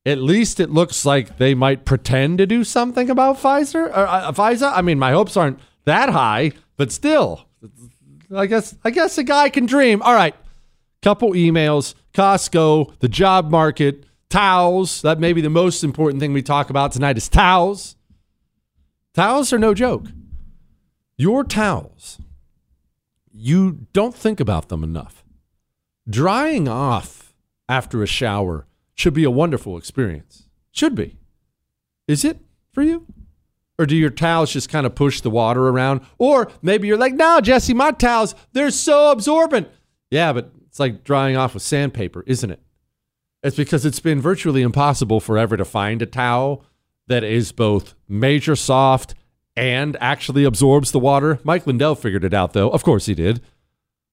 [0.06, 4.32] at least it looks like they might pretend to do something about Pfizer or uh,
[4.32, 4.72] Pfizer.
[4.74, 7.46] I mean, my hopes aren't that high, but still,
[8.34, 10.02] I guess I guess a guy can dream.
[10.02, 10.36] All right,
[11.02, 15.02] couple emails, Costco, the job market, towels.
[15.02, 17.96] That may be the most important thing we talk about tonight is towels.
[19.14, 20.08] Towels are no joke.
[21.18, 22.20] Your towels,
[23.32, 25.24] you don't think about them enough.
[26.10, 27.36] Drying off
[27.70, 28.66] after a shower
[28.96, 30.48] should be a wonderful experience.
[30.72, 31.18] Should be.
[32.08, 32.40] Is it
[32.72, 33.06] for you?
[33.78, 36.02] Or do your towels just kind of push the water around?
[36.18, 39.68] Or maybe you're like, no, Jesse, my towels, they're so absorbent.
[40.10, 42.62] Yeah, but it's like drying off with sandpaper, isn't it?
[43.44, 46.64] It's because it's been virtually impossible forever to find a towel
[47.08, 49.16] that is both major soft
[49.56, 51.40] and actually absorbs the water.
[51.44, 52.70] Mike Lindell figured it out, though.
[52.70, 53.42] Of course he did.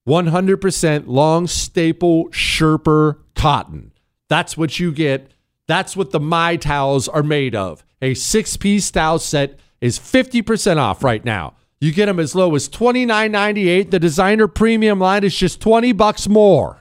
[0.07, 3.91] 100% long staple Sherper cotton.
[4.27, 5.31] That's what you get.
[5.67, 7.85] That's what the My Towels are made of.
[8.01, 11.53] A six piece towel set is 50% off right now.
[11.79, 13.91] You get them as low as $29.98.
[13.91, 16.78] The designer premium line is just 20 bucks more.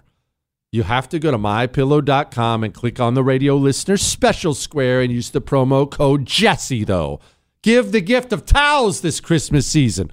[0.70, 5.10] You have to go to mypillow.com and click on the radio listener special square and
[5.10, 7.20] use the promo code Jesse, though.
[7.62, 10.10] Give the gift of towels this Christmas season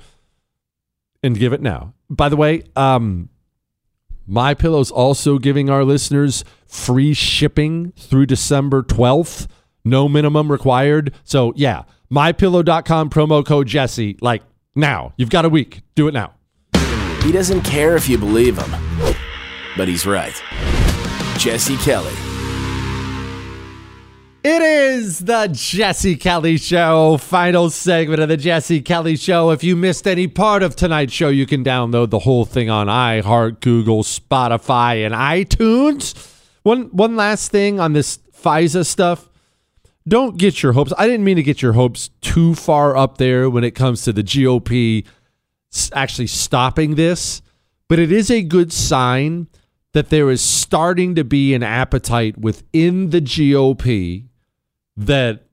[1.21, 1.93] and give it now.
[2.09, 3.29] By the way, um,
[4.25, 9.47] My Pillow's also giving our listeners free shipping through December 12th.
[9.83, 11.13] No minimum required.
[11.23, 14.17] So, yeah, mypillow.com promo code Jesse.
[14.21, 14.41] Like
[14.73, 15.13] now.
[15.17, 15.81] You've got a week.
[15.95, 16.33] Do it now.
[17.23, 19.14] He doesn't care if you believe him,
[19.77, 20.41] but he's right.
[21.37, 22.13] Jesse Kelly.
[24.43, 29.49] It is the Jesse Kelly Show, final segment of the Jesse Kelly Show.
[29.49, 32.85] If you missed any part of tonight's show, you can download the whole thing on
[32.85, 36.13] iHeart, Google, Spotify, and iTunes.
[36.61, 39.27] One one last thing on this FISA stuff.
[40.07, 40.93] Don't get your hopes.
[40.95, 44.13] I didn't mean to get your hopes too far up there when it comes to
[44.13, 45.07] the GOP
[45.91, 47.41] actually stopping this,
[47.87, 49.47] but it is a good sign
[49.95, 54.25] that there is starting to be an appetite within the GOP
[54.97, 55.45] that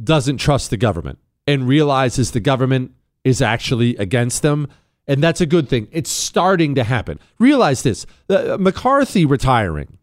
[0.00, 1.18] doesn't trust the government
[1.48, 2.92] and realizes the government
[3.24, 4.68] is actually against them.
[5.08, 5.88] And that's a good thing.
[5.90, 7.18] It's starting to happen.
[7.40, 9.98] Realize this uh, McCarthy retiring,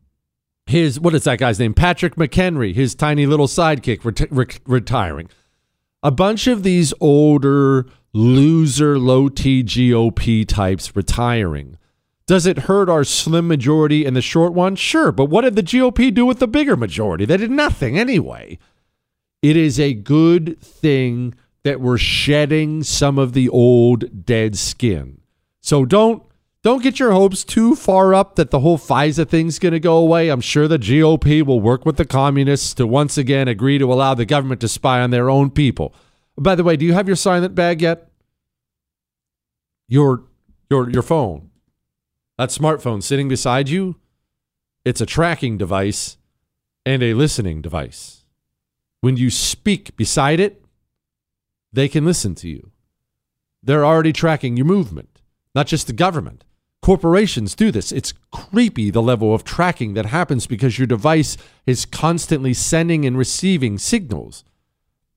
[0.66, 1.74] his, what is that guy's name?
[1.74, 5.30] Patrick McHenry, his tiny little sidekick ret- re- retiring.
[6.04, 11.78] A bunch of these older, loser, low T GOP types retiring.
[12.30, 14.76] Does it hurt our slim majority in the short one?
[14.76, 15.12] Sure.
[15.12, 17.26] But what did the GOP do with the bigger majority?
[17.26, 18.60] They did nothing anyway.
[19.42, 25.22] It is a good thing that we're shedding some of the old dead skin.
[25.60, 26.22] So don't
[26.62, 29.98] don't get your hopes too far up that the whole FISA thing's going to go
[29.98, 30.30] away.
[30.30, 34.14] I'm sure the GOP will work with the communists to once again agree to allow
[34.14, 35.96] the government to spy on their own people.
[36.38, 38.12] By the way, do you have your silent bag yet?
[39.88, 40.26] Your
[40.70, 41.49] your your phone.
[42.40, 43.98] That smartphone sitting beside you,
[44.86, 46.16] it's a tracking device
[46.86, 48.24] and a listening device.
[49.02, 50.64] When you speak beside it,
[51.74, 52.72] they can listen to you.
[53.62, 55.22] They're already tracking your movement,
[55.54, 56.46] not just the government.
[56.82, 57.92] Corporations do this.
[57.92, 61.36] It's creepy the level of tracking that happens because your device
[61.66, 64.46] is constantly sending and receiving signals.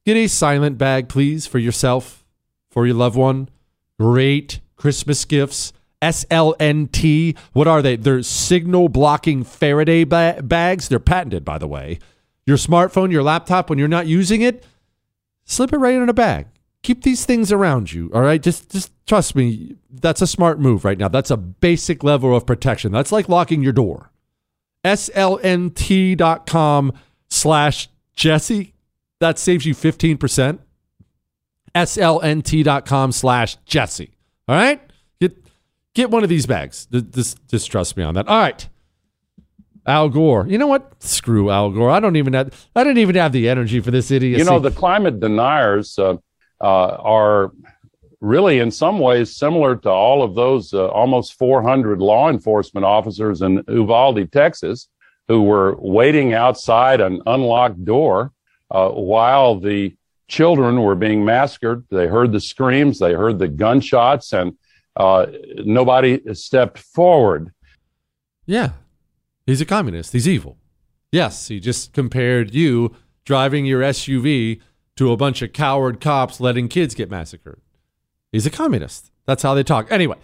[0.05, 2.25] Get a silent bag, please, for yourself,
[2.69, 3.49] for your loved one.
[3.97, 5.73] Great Christmas gifts.
[6.03, 7.39] SLNT.
[7.53, 7.97] What are they?
[7.97, 10.89] They're signal blocking Faraday ba- bags.
[10.89, 12.01] They're patented, by the way.
[12.45, 14.65] Your smartphone, your laptop, when you're not using it,
[15.45, 16.49] slip it right in a bag.
[16.83, 18.11] Keep these things around you.
[18.13, 18.43] All right.
[18.43, 19.77] Just, just trust me.
[19.89, 21.07] That's a smart move right now.
[21.07, 22.91] That's a basic level of protection.
[22.91, 24.11] That's like locking your door.
[24.85, 26.93] SLNT.com
[27.31, 28.75] slash Jesse.
[29.21, 30.59] That saves you 15%.
[31.77, 34.11] SLNT.com slash Jesse.
[34.49, 34.81] All right.
[35.95, 36.87] Get, one of these bags.
[36.87, 38.29] Just, just trust me on that.
[38.29, 38.69] All right.
[39.87, 40.47] Al Gore.
[40.49, 40.93] You know what?
[41.03, 41.91] Screw Al Gore.
[41.91, 42.69] I don't even have.
[42.75, 44.39] I didn't even have the energy for this idiot.
[44.39, 46.17] You know, the climate deniers uh,
[46.61, 47.53] uh, are
[48.21, 53.43] really, in some ways, similar to all of those uh, almost 400 law enforcement officers
[53.43, 54.89] in Uvalde, Texas,
[55.27, 58.33] who were waiting outside an unlocked door
[58.71, 59.97] uh, while the
[60.29, 61.85] children were being massacred.
[61.91, 64.57] They heard the screams, they heard the gunshots, and
[64.97, 65.27] uh,
[65.65, 67.53] nobody stepped forward.
[68.47, 68.73] Yeah.
[69.47, 70.13] He's a communist.
[70.13, 70.59] He's evil.
[71.11, 74.61] Yes, he just compared you driving your SUV
[74.97, 77.61] to a bunch of coward cops letting kids get massacred.
[78.31, 79.11] He's a communist.
[79.27, 79.91] That's how they talk.
[79.91, 80.17] Anyway,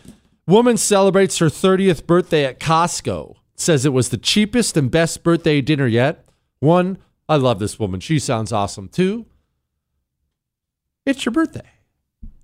[0.47, 3.37] woman celebrates her 30th birthday at Costco.
[3.55, 6.25] Says it was the cheapest and best birthday dinner yet.
[6.61, 6.99] One,
[7.29, 8.01] I love this woman.
[8.01, 8.89] She sounds awesome.
[8.89, 9.27] Two,
[11.05, 11.69] it's your birthday.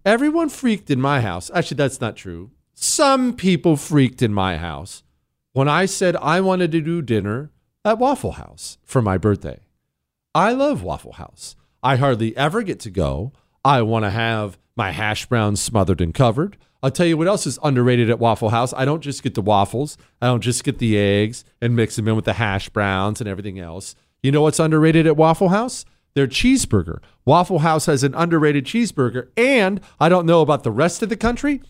[0.04, 1.50] Everyone freaked in my house.
[1.54, 2.50] Actually, that's not true.
[2.74, 5.02] Some people freaked in my house
[5.52, 7.50] when I said I wanted to do dinner
[7.86, 9.60] at Waffle House for my birthday.
[10.34, 11.56] I love Waffle House.
[11.82, 13.32] I hardly ever get to go.
[13.64, 16.58] I want to have my hash browns smothered and covered.
[16.82, 18.74] I'll tell you what else is underrated at Waffle House.
[18.76, 22.08] I don't just get the waffles, I don't just get the eggs and mix them
[22.08, 23.94] in with the hash browns and everything else.
[24.22, 25.86] You know what's underrated at Waffle House?
[26.14, 26.98] Their cheeseburger.
[27.24, 29.28] Waffle House has an underrated cheeseburger.
[29.36, 31.62] And I don't know about the rest of the country.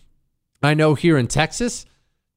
[0.61, 1.85] I know here in Texas,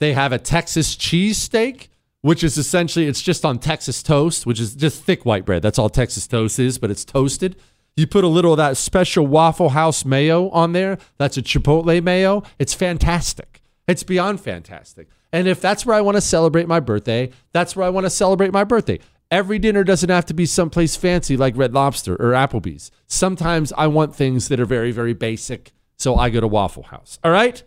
[0.01, 1.89] they have a Texas cheesesteak,
[2.21, 5.63] which is essentially it's just on Texas toast, which is just thick white bread.
[5.63, 7.57] That's all Texas toast is, but it's toasted.
[7.97, 10.99] You put a little of that special Waffle House mayo on there.
[11.17, 12.45] That's a Chipotle mayo.
[12.59, 13.61] It's fantastic.
[13.89, 15.09] It's beyond fantastic.
[15.33, 18.11] And if that's where I want to celebrate my birthday, that's where I want to
[18.11, 19.01] celebrate my birthday.
[19.31, 22.91] Every dinner doesn't have to be someplace fancy like Red Lobster or Applebee's.
[23.07, 25.73] Sometimes I want things that are very, very basic.
[25.99, 27.19] So I go to Waffle House.
[27.23, 27.63] All right?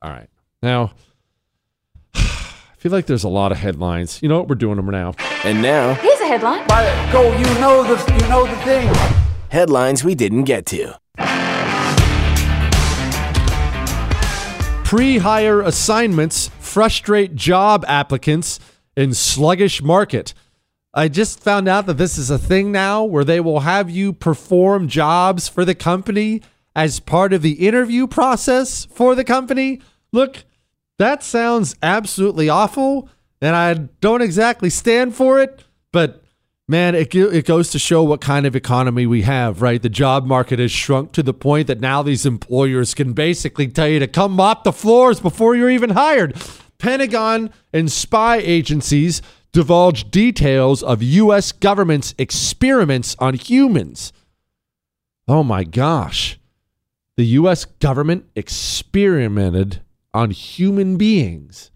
[0.00, 0.28] All right.
[0.60, 0.92] Now,
[2.14, 4.20] I feel like there's a lot of headlines.
[4.22, 4.48] You know what?
[4.48, 5.14] We're doing them now.
[5.44, 6.66] And now, Here's a headline.
[7.12, 8.92] Go, you know the, you know the thing.
[9.50, 10.98] headlines we didn't get to.
[14.84, 18.58] Pre hire assignments frustrate job applicants
[18.96, 20.34] in sluggish market.
[20.94, 24.12] I just found out that this is a thing now where they will have you
[24.12, 26.42] perform jobs for the company
[26.76, 29.80] as part of the interview process for the company.
[30.12, 30.44] Look,
[30.98, 33.08] that sounds absolutely awful,
[33.40, 36.22] and I don't exactly stand for it, but
[36.68, 39.80] man, it, it goes to show what kind of economy we have, right?
[39.80, 43.88] The job market has shrunk to the point that now these employers can basically tell
[43.88, 46.36] you to come mop the floors before you're even hired.
[46.78, 49.22] Pentagon and spy agencies
[49.52, 51.52] divulge details of U.S.
[51.52, 54.12] government's experiments on humans.
[55.28, 56.38] Oh my gosh.
[57.16, 57.64] The U.S.
[57.64, 59.82] government experimented
[60.14, 61.70] on human beings.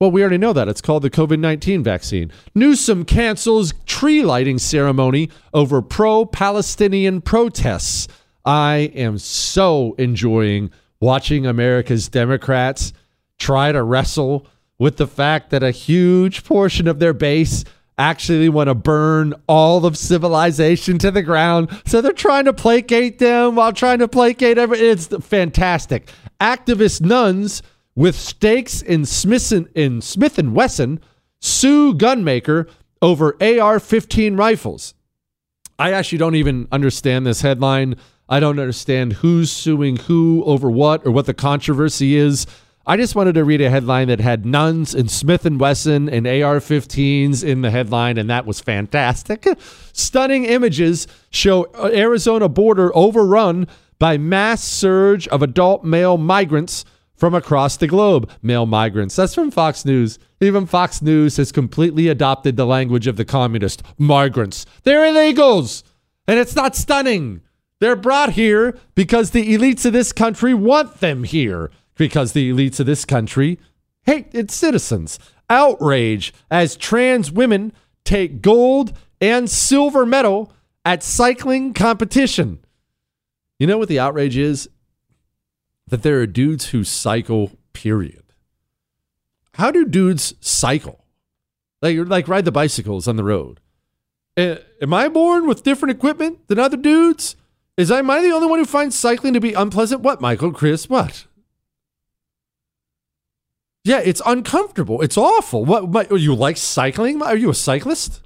[0.00, 0.68] Well, we already know that.
[0.68, 2.30] It's called the COVID 19 vaccine.
[2.54, 8.06] Newsom cancels tree lighting ceremony over pro Palestinian protests.
[8.44, 10.70] I am so enjoying
[11.00, 12.92] watching America's Democrats
[13.38, 14.46] try to wrestle
[14.78, 17.64] with the fact that a huge portion of their base
[17.98, 21.68] actually want to burn all of civilization to the ground.
[21.84, 24.86] So they're trying to placate them while trying to placate everyone.
[24.86, 26.10] It's fantastic.
[26.40, 27.62] Activist nuns
[27.96, 31.00] with stakes in Smith and, in Smith and Wesson
[31.40, 32.68] sue gunmaker
[33.02, 34.94] over AR-15 rifles.
[35.78, 37.96] I actually don't even understand this headline.
[38.28, 42.46] I don't understand who's suing who over what or what the controversy is.
[42.88, 46.26] I just wanted to read a headline that had nuns and Smith and Wesson and
[46.26, 49.46] AR-15s in the headline, and that was fantastic.
[49.92, 53.68] Stunning images show Arizona border overrun
[53.98, 58.30] by mass surge of adult male migrants from across the globe.
[58.40, 59.16] Male migrants.
[59.16, 60.18] That's from Fox News.
[60.40, 64.64] Even Fox News has completely adopted the language of the communist migrants.
[64.84, 65.82] They're illegals,
[66.26, 67.42] and it's not stunning.
[67.80, 72.80] They're brought here because the elites of this country want them here because the elites
[72.80, 73.58] of this country
[74.04, 75.18] hate its citizens.
[75.50, 77.72] Outrage as trans women
[78.04, 80.50] take gold and silver medal
[80.84, 82.60] at cycling competition.
[83.58, 84.70] You know what the outrage is?
[85.88, 88.22] That there are dudes who cycle, period.
[89.54, 91.04] How do dudes cycle?
[91.82, 93.60] Like, like ride the bicycles on the road.
[94.36, 97.34] Am I born with different equipment than other dudes?
[97.76, 100.02] Is I, am I the only one who finds cycling to be unpleasant?
[100.02, 100.88] What, Michael, Chris?
[100.88, 101.26] What?
[103.84, 105.00] Yeah, it's uncomfortable.
[105.00, 105.64] It's awful.
[105.64, 107.22] What, you like cycling?
[107.22, 108.22] Are you a cyclist?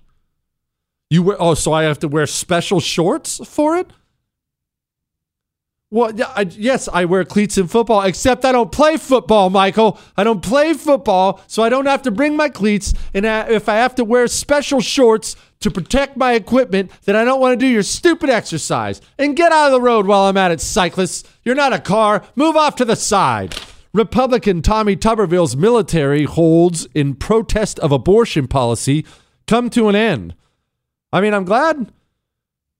[1.10, 3.90] You wear oh, so I have to wear special shorts for it?
[5.90, 9.98] Well, I, yes, I wear cleats in football, except I don't play football, Michael.
[10.16, 12.94] I don't play football, so I don't have to bring my cleats.
[13.12, 17.26] And I, if I have to wear special shorts to protect my equipment, then I
[17.26, 19.02] don't want to do your stupid exercise.
[19.18, 21.28] And get out of the road while I'm at it, cyclists.
[21.44, 22.24] You're not a car.
[22.36, 23.54] Move off to the side.
[23.92, 29.04] Republican Tommy Tuberville's military holds in protest of abortion policy
[29.46, 30.34] come to an end.
[31.12, 31.92] I mean, I'm glad.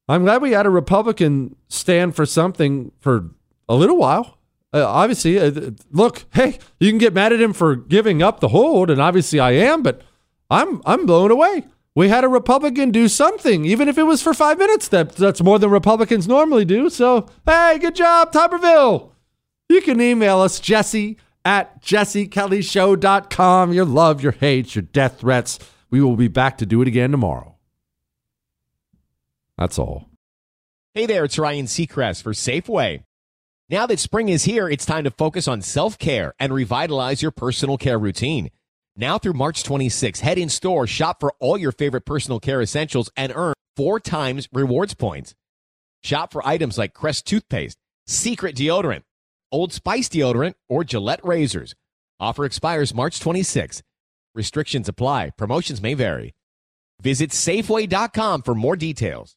[0.09, 3.31] I'm glad we had a Republican stand for something for
[3.69, 4.39] a little while.
[4.75, 8.49] Uh, obviously, uh, look, hey, you can get mad at him for giving up the
[8.49, 10.01] hold, and obviously I am, but
[10.51, 11.65] I'm I'm blown away.
[11.95, 14.89] We had a Republican do something, even if it was for five minutes.
[14.89, 16.89] That that's more than Republicans normally do.
[16.89, 19.12] So, hey, good job, Tuberville.
[19.73, 21.17] You can email us, Jesse
[21.47, 23.73] at jessekellyshow.com.
[23.73, 25.59] Your love, your hate, your death threats.
[25.89, 27.57] We will be back to do it again tomorrow.
[29.57, 30.11] That's all.
[30.93, 33.05] Hey there, it's Ryan Seacrest for Safeway.
[33.71, 37.31] Now that spring is here, it's time to focus on self care and revitalize your
[37.31, 38.51] personal care routine.
[38.95, 43.11] Now through March 26, head in store, shop for all your favorite personal care essentials,
[43.17, 45.35] and earn four times rewards points.
[46.03, 49.05] Shop for items like Crest toothpaste, Secret deodorant,
[49.53, 51.75] Old Spice deodorant, or Gillette razors.
[52.19, 53.83] Offer expires March 26.
[54.35, 55.31] Restrictions apply.
[55.37, 56.33] Promotions may vary.
[57.03, 59.37] Visit Safeway.com for more details.